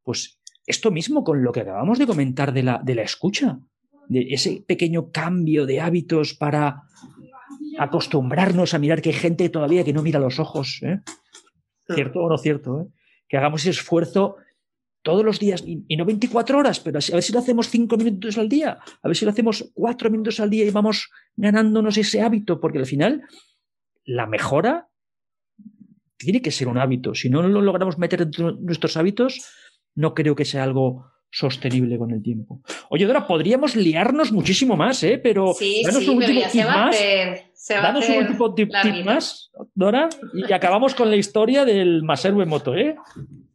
[0.03, 3.59] Pues esto mismo con lo que acabamos de comentar de la, de la escucha,
[4.07, 6.83] de ese pequeño cambio de hábitos para
[7.77, 10.79] acostumbrarnos a mirar que hay gente todavía que no mira los ojos.
[10.81, 11.01] ¿eh?
[11.93, 12.81] ¿Cierto o no cierto?
[12.81, 12.87] ¿eh?
[13.27, 14.37] Que hagamos ese esfuerzo
[15.01, 18.37] todos los días, y, no 24 horas, pero a ver si lo hacemos 5 minutos
[18.37, 22.21] al día, a ver si lo hacemos 4 minutos al día y vamos ganándonos ese
[22.21, 23.23] hábito, porque al final
[24.05, 24.89] la mejora
[26.17, 27.15] tiene que ser un hábito.
[27.15, 28.31] Si no lo logramos meter en
[28.63, 29.43] nuestros hábitos,
[29.95, 32.61] no creo que sea algo sostenible con el tiempo.
[32.89, 35.17] Oye, Dora, podríamos liarnos muchísimo más, ¿eh?
[35.17, 36.95] Pero danos un último tip más.
[37.69, 38.71] Danos un último tip,
[39.03, 42.95] más, Dora, y acabamos con la historia del Maseru Moto, ¿eh?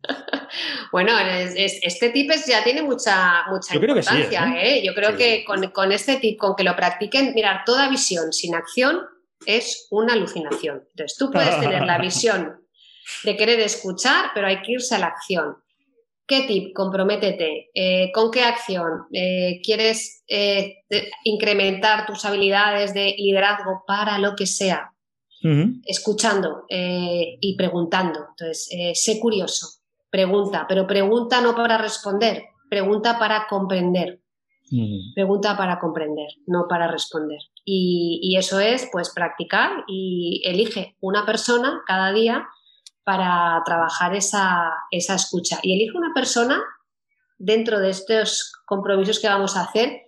[0.92, 4.54] Bueno, este tip ya tiene mucha, mucha importancia.
[4.56, 4.82] ¿eh?
[4.84, 9.00] Yo creo que con, este tip, con que lo practiquen, mirar, toda visión sin acción
[9.44, 10.84] es una alucinación.
[10.90, 12.60] Entonces, tú puedes tener la visión
[13.24, 15.56] de querer escuchar, pero hay que irse a la acción.
[16.26, 16.74] ¿Qué tip?
[16.74, 17.70] Comprométete.
[17.74, 19.06] Eh, ¿Con qué acción?
[19.12, 20.24] Eh, ¿Quieres
[21.24, 24.92] incrementar tus habilidades de liderazgo para lo que sea?
[25.84, 28.18] Escuchando y preguntando.
[28.30, 29.76] Entonces, sé curioso
[30.16, 34.20] Pregunta, pero pregunta no para responder, pregunta para comprender.
[35.14, 37.38] Pregunta para comprender, no para responder.
[37.66, 42.48] Y, eso es, pues, practicar y elige una persona cada día
[43.06, 45.60] para trabajar esa, esa escucha.
[45.62, 46.60] Y elige una persona
[47.38, 50.02] dentro de estos compromisos que vamos a hacer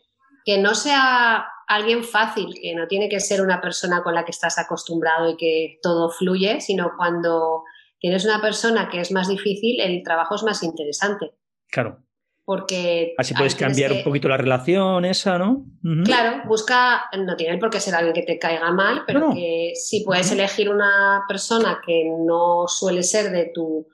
[0.44, 4.32] que no sea alguien fácil, que no tiene que ser una persona con la que
[4.32, 7.62] estás acostumbrado y que todo fluye, sino cuando
[8.00, 11.34] tienes una persona que es más difícil, el trabajo es más interesante.
[11.70, 12.02] Claro.
[12.48, 13.12] Porque.
[13.18, 15.66] Así puedes cambiar un poquito la relación esa, ¿no?
[16.06, 20.02] Claro, busca, no tiene por qué ser alguien que te caiga mal, pero que si
[20.02, 23.86] puedes elegir una persona que no suele ser de tu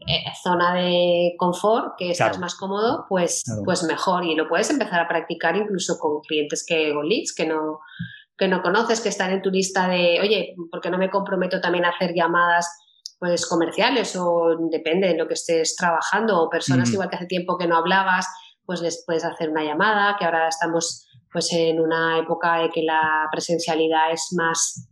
[0.00, 4.26] eh, zona de confort, que estás más cómodo, pues, pues mejor.
[4.26, 7.80] Y lo puedes empezar a practicar incluso con clientes que, o leads que no,
[8.36, 11.62] que no conoces, que están en tu lista de, oye, ¿por qué no me comprometo
[11.62, 12.68] también a hacer llamadas?
[13.22, 17.56] Pues comerciales o depende de lo que estés trabajando o personas igual que hace tiempo
[17.56, 18.26] que no hablabas,
[18.66, 22.82] pues les puedes hacer una llamada, que ahora estamos pues en una época de que
[22.82, 24.88] la presencialidad es más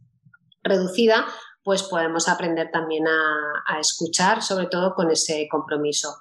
[0.62, 1.26] reducida,
[1.64, 6.14] pues podemos aprender también a, escuchar, sobre todo con ese compromiso.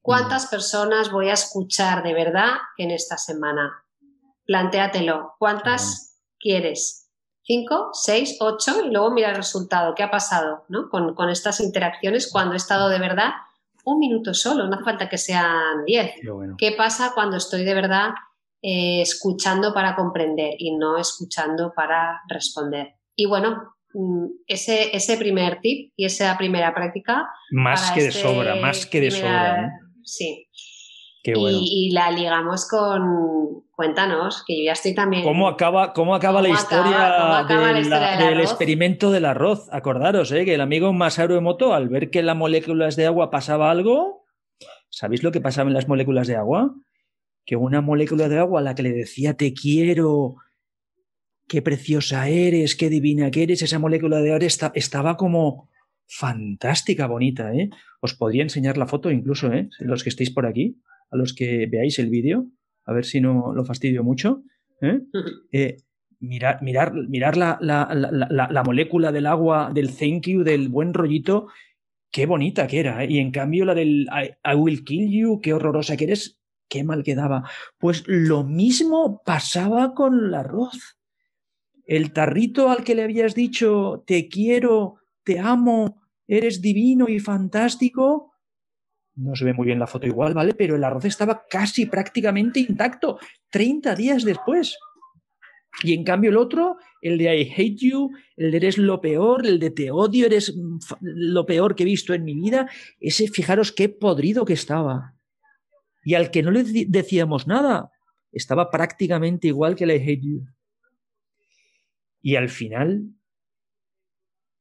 [0.00, 3.84] ¿Cuántas personas voy a escuchar de verdad en esta semana?
[4.46, 5.34] Plantéatelo.
[5.40, 7.05] ¿Cuántas quieres?
[7.46, 10.88] 5, 6, 8 y luego mira el resultado, qué ha pasado ¿no?
[10.88, 13.30] con, estas interacciones cuando he estado de verdad
[13.84, 16.14] un minuto solo, no hace falta que sean 10.
[16.58, 18.10] Qué, pasa cuando estoy de verdad
[18.60, 22.96] eh, escuchando para comprender y no escuchando para responder?
[23.14, 27.28] Y bueno, mm, ese, ese primer tip y esa primera práctica.
[27.52, 29.70] Más que de este sobra, más que de sobra.
[30.02, 30.48] Sí.
[31.22, 35.22] y, la ligamos con, Cuéntanos, que yo ya estoy también.
[35.22, 37.44] ¿Cómo acaba, cómo acaba, la, historia
[38.18, 39.68] del experimento del arroz?
[39.70, 40.46] Acordaros, ¿eh?
[40.46, 44.24] que el amigo Masaru Emoto, al ver que en las moléculas de agua pasaba algo,
[44.88, 46.74] ¿sabéis lo que pasaba en las moléculas de agua?
[47.44, 50.36] Que una molécula de agua a la que le decía te quiero
[51.46, 55.68] qué preciosa eres, qué divina que eres, esa molécula de oro estaba como
[56.06, 57.68] fantástica, bonita, ¿eh?
[58.00, 59.68] Os podría enseñar la foto incluso, ¿eh?
[59.80, 62.46] Los que estéis por aquí, a los que veáis el vídeo,
[62.86, 64.42] a ver si no lo fastidio mucho.
[64.80, 65.00] ¿eh?
[65.52, 65.76] eh
[66.20, 70.94] mirar, mirar, mirar la, la, la, la, molécula del agua, del thank you, del buen
[70.94, 71.48] rollito,
[72.10, 73.04] qué bonita que era.
[73.04, 73.08] ¿eh?
[73.10, 77.02] Y en cambio la del I, will kill you, qué horrorosa que eres, qué mal
[77.02, 77.48] quedaba.
[77.78, 80.98] Pues lo mismo pasaba con el arroz.
[81.84, 88.32] El tarrito al que le habías dicho te quiero, te amo, eres divino y fantástico.
[89.16, 90.54] No se ve muy bien la foto igual, ¿vale?
[90.54, 93.18] Pero el arroz estaba casi prácticamente intacto,
[93.50, 94.76] 30 días después.
[95.82, 99.46] Y en cambio el otro, el de I hate you, el de eres lo peor,
[99.46, 100.54] el de te odio, eres
[101.00, 102.68] lo peor que he visto en mi vida,
[103.00, 105.14] ese fijaros qué podrido que estaba.
[106.04, 107.90] Y al que no le decíamos nada,
[108.32, 110.46] estaba prácticamente igual que el I hate you.
[112.20, 113.10] Y al final,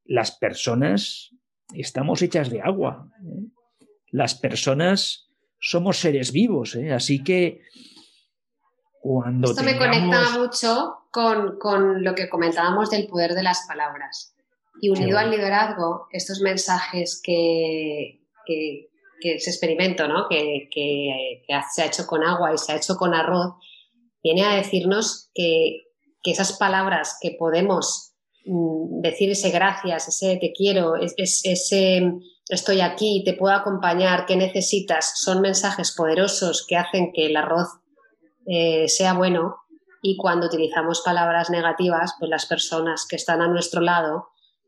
[0.06, 1.36] las personas
[1.74, 3.10] estamos hechas de agua.
[3.24, 3.55] ¿eh?
[4.16, 5.28] Las personas
[5.60, 6.94] somos seres vivos, ¿eh?
[6.94, 7.62] así que
[9.44, 14.34] esto me conecta mucho con, lo que comentábamos del poder de las palabras.
[14.82, 18.90] Y unido al liderazgo, estos mensajes que, que,
[19.22, 20.28] ese experimento ¿no?
[20.30, 20.70] que,
[21.74, 23.56] se ha hecho con agua y se ha hecho con arroz,
[24.24, 25.82] viene a decirnos que,
[26.24, 28.15] esas palabras que podemos
[28.46, 32.14] decir ese gracias, ese te quiero, ese
[32.50, 35.14] estoy aquí, te puedo acompañar, ¿qué necesitas?
[35.20, 37.68] Son mensajes poderosos que hacen que el arroz
[38.46, 39.56] eh, sea bueno
[40.02, 44.28] y cuando utilizamos palabras negativas, pues las personas que están a nuestro lado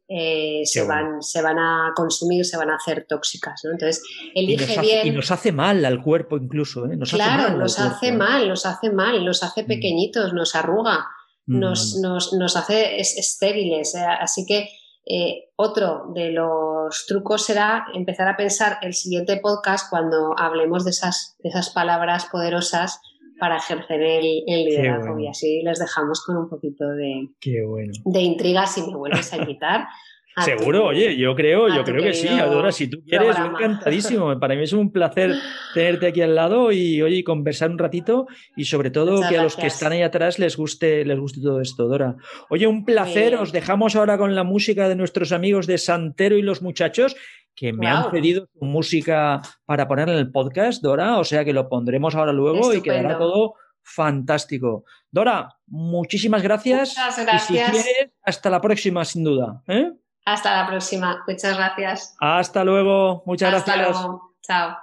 [0.10, 3.64] eh, se, van, se van a consumir, se van a hacer tóxicas.
[3.66, 4.02] Entonces,
[4.34, 5.08] elige y bien.
[5.08, 6.86] Y nos hace mal al cuerpo incluso.
[6.88, 6.98] ¿eh?
[7.12, 9.68] claro, nos hace mal, nos hace mal, nos hace mm.
[9.68, 11.06] pequeñitos, nos arruga,
[11.48, 12.02] nos, mm.
[12.02, 13.96] nos, nos, hace estériles.
[13.96, 14.70] Así que
[15.56, 21.36] otro de los trucos será empezar a pensar el siguiente podcast cuando hablemos de esas,
[21.40, 23.00] de esas palabras poderosas
[23.40, 28.82] para ejercer el, liderazgo y así les dejamos con un poquito de, de intriga si
[28.82, 29.88] me vuelves a invitar.
[30.44, 34.40] Seguro, oye, yo creo, yo creo que sí, Adora, si tú quieres, encantadísimo.
[34.40, 35.34] Para mí es un placer
[35.74, 39.56] tenerte aquí al lado y oye, conversar un ratito y sobre todo que a los
[39.56, 42.16] que están ahí atrás les guste, les guste todo esto, Dora.
[42.50, 46.42] Oye, un placer, os dejamos ahora con la música de nuestros amigos de Santero y
[46.42, 47.16] los muchachos
[47.56, 51.54] que me han pedido su música para poner en el podcast, Dora, o sea que
[51.54, 54.84] lo pondremos ahora luego y quedará todo fantástico.
[55.10, 56.90] Dora, muchísimas gracias.
[56.90, 57.50] Muchas gracias.
[57.50, 59.64] Y si quieres, hasta la próxima, sin duda.
[59.68, 59.92] ¿eh?
[60.28, 61.24] Hasta la próxima.
[61.26, 62.16] Muchas gracias.
[62.20, 63.24] Hasta luego.
[63.26, 64.02] Muchas hasta gracias.
[64.02, 64.34] Luego.
[64.42, 64.78] Chao.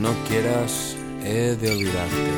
[0.00, 2.30] no quieras, he de olvidarte.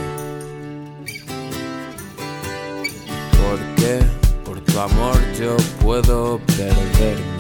[3.43, 4.01] Porque
[4.45, 7.40] por tu amor yo puedo perderme.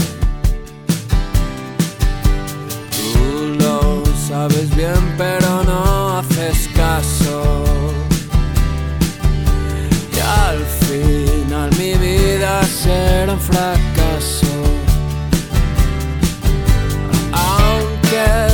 [4.30, 7.64] sabes bien pero no haces caso.
[10.16, 14.46] Y al final mi vida será un fracaso.
[17.32, 18.49] Aunque